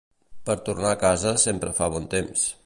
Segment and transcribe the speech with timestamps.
[0.49, 2.49] Per tornar a casa sempre fa bon temps.